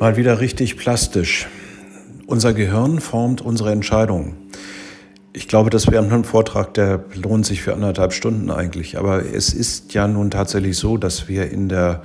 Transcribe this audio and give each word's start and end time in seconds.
Mal 0.00 0.16
wieder 0.16 0.40
richtig 0.40 0.78
plastisch. 0.78 1.46
Unser 2.26 2.54
Gehirn 2.54 3.00
formt 3.00 3.42
unsere 3.42 3.70
Entscheidungen. 3.70 4.34
Ich 5.34 5.46
glaube, 5.46 5.68
das 5.68 5.90
wäre 5.90 6.02
ein 6.02 6.24
Vortrag, 6.24 6.72
der 6.72 7.04
lohnt 7.14 7.44
sich 7.44 7.60
für 7.60 7.74
anderthalb 7.74 8.14
Stunden 8.14 8.50
eigentlich. 8.50 8.96
Aber 8.96 9.22
es 9.22 9.52
ist 9.52 9.92
ja 9.92 10.08
nun 10.08 10.30
tatsächlich 10.30 10.78
so, 10.78 10.96
dass 10.96 11.28
wir 11.28 11.50
in 11.50 11.68
der 11.68 12.00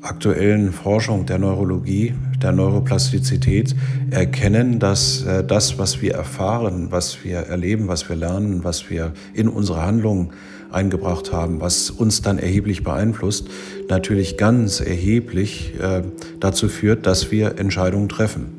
aktuellen 0.00 0.72
Forschung 0.72 1.26
der 1.26 1.38
Neurologie, 1.38 2.14
der 2.40 2.52
Neuroplastizität 2.52 3.74
erkennen, 4.10 4.78
dass 4.78 5.22
äh, 5.24 5.44
das, 5.44 5.78
was 5.78 6.00
wir 6.00 6.14
erfahren, 6.14 6.88
was 6.90 7.24
wir 7.24 7.38
erleben, 7.38 7.88
was 7.88 8.08
wir 8.08 8.16
lernen, 8.16 8.64
was 8.64 8.90
wir 8.90 9.12
in 9.34 9.48
unsere 9.48 9.82
Handlungen 9.82 10.30
eingebracht 10.70 11.32
haben, 11.32 11.60
was 11.60 11.90
uns 11.90 12.22
dann 12.22 12.38
erheblich 12.38 12.84
beeinflusst, 12.84 13.48
natürlich 13.88 14.36
ganz 14.36 14.80
erheblich 14.80 15.74
äh, 15.80 16.02
dazu 16.40 16.68
führt, 16.68 17.06
dass 17.06 17.30
wir 17.30 17.58
Entscheidungen 17.58 18.08
treffen. 18.08 18.52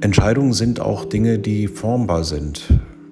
Entscheidungen 0.00 0.52
sind 0.52 0.80
auch 0.80 1.04
Dinge, 1.04 1.38
die 1.38 1.68
formbar 1.68 2.24
sind, 2.24 2.62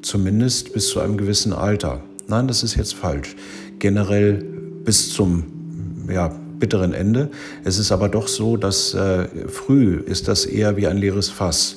zumindest 0.02 0.74
bis 0.74 0.88
zu 0.88 1.00
einem 1.00 1.16
gewissen 1.16 1.52
Alter. 1.52 2.02
Nein, 2.26 2.48
das 2.48 2.62
ist 2.62 2.74
jetzt 2.74 2.94
falsch. 2.94 3.36
Generell 3.78 4.44
bis 4.84 5.10
zum 5.10 5.44
ja, 6.12 6.30
bitteren 6.64 6.94
Ende. 6.94 7.28
Es 7.62 7.78
ist 7.78 7.92
aber 7.92 8.08
doch 8.08 8.26
so, 8.26 8.56
dass 8.56 8.94
äh, 8.94 9.28
früh 9.48 9.96
ist 9.96 10.28
das 10.28 10.46
eher 10.46 10.78
wie 10.78 10.86
ein 10.86 10.96
leeres 10.96 11.28
Fass 11.28 11.76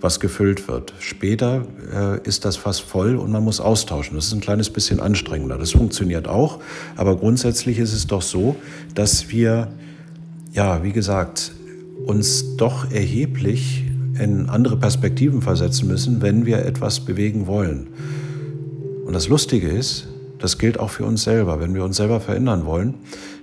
was 0.00 0.20
gefüllt 0.20 0.68
wird. 0.68 0.94
Später 1.00 1.66
äh, 1.92 2.26
ist 2.26 2.44
das 2.44 2.56
fast 2.56 2.82
voll 2.82 3.16
und 3.16 3.32
man 3.32 3.42
muss 3.42 3.60
austauschen. 3.60 4.14
Das 4.14 4.26
ist 4.26 4.32
ein 4.32 4.40
kleines 4.40 4.70
bisschen 4.70 5.00
anstrengender. 5.00 5.58
Das 5.58 5.72
funktioniert 5.72 6.28
auch, 6.28 6.60
aber 6.96 7.16
grundsätzlich 7.16 7.78
ist 7.78 7.92
es 7.92 8.06
doch 8.06 8.22
so, 8.22 8.54
dass 8.94 9.30
wir, 9.30 9.72
ja, 10.52 10.82
wie 10.84 10.92
gesagt, 10.92 11.52
uns 12.06 12.56
doch 12.56 12.90
erheblich 12.90 13.84
in 14.18 14.48
andere 14.48 14.76
Perspektiven 14.76 15.42
versetzen 15.42 15.88
müssen, 15.88 16.22
wenn 16.22 16.46
wir 16.46 16.64
etwas 16.64 17.00
bewegen 17.00 17.46
wollen. 17.46 17.88
Und 19.04 19.12
das 19.12 19.28
Lustige 19.28 19.68
ist, 19.68 20.06
das 20.40 20.58
gilt 20.58 20.80
auch 20.80 20.90
für 20.90 21.04
uns 21.04 21.22
selber. 21.22 21.60
Wenn 21.60 21.74
wir 21.74 21.84
uns 21.84 21.96
selber 21.96 22.20
verändern 22.20 22.64
wollen, 22.66 22.94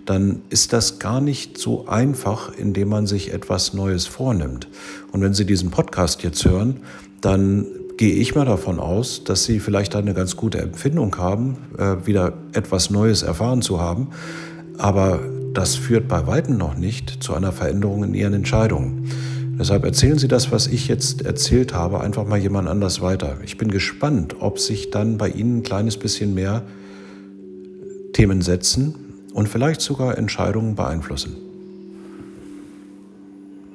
dann 0.06 0.42
ist 0.50 0.73
das 0.73 1.00
gar 1.00 1.22
nicht 1.22 1.58
so 1.58 1.88
einfach, 1.88 2.52
indem 2.58 2.90
man 2.90 3.08
sich 3.08 3.34
etwas 3.34 3.73
Neues 3.73 4.08
vornimmt. 4.08 4.67
Und 5.12 5.22
wenn 5.22 5.34
Sie 5.34 5.45
diesen 5.45 5.70
Podcast 5.70 6.23
jetzt 6.23 6.44
hören, 6.45 6.78
dann 7.22 7.66
gehe 7.98 8.14
ich 8.14 8.36
mal 8.36 8.45
davon 8.45 8.80
aus, 8.80 9.23
dass 9.23 9.44
Sie 9.44 9.59
vielleicht 9.59 9.95
eine 9.95 10.14
ganz 10.14 10.36
gute 10.36 10.59
Empfindung 10.59 11.18
haben, 11.18 11.58
äh, 11.78 12.06
wieder 12.06 12.34
etwas 12.53 12.90
Neues 12.90 13.23
erfahren 13.23 13.62
zu 13.62 13.81
haben. 13.81 14.09
Aber 14.78 15.20
das 15.53 15.75
führt 15.75 16.08
bei 16.08 16.28
weitem 16.28 16.58
noch 16.58 16.78
nicht 16.78 17.23
zu 17.23 17.34
einer 17.34 17.52
Veränderung 17.52 18.03
in 18.03 18.14
Ihren 18.14 18.34
Entscheidungen. 18.34 19.09
Deshalb 19.59 19.84
erzählen 19.86 20.20
Sie 20.20 20.28
das, 20.28 20.52
was 20.52 20.68
ich 20.68 20.88
jetzt 20.88 21.25
erzählt 21.25 21.73
habe, 21.73 22.00
einfach 22.02 22.28
mal 22.28 22.38
jemand 22.38 22.68
anders 22.68 23.02
weiter. 23.02 23.38
Ich 23.44 23.58
bin 23.58 23.72
gespannt, 23.72 24.36
ob 24.40 24.59
sich 24.59 24.92
dann 24.92 25.18
bei 25.18 25.30
Ihnen 25.30 25.58
ein 25.58 25.64
kleines 25.64 25.98
bisschen 25.98 26.36
mehr 26.36 26.62
Themen 28.18 28.42
setzen, 28.42 28.96
und 29.36 29.48
vielleicht 29.48 29.80
sogar 29.80 30.18
Entscheidungen 30.18 30.73
beeinflussen. 30.73 31.36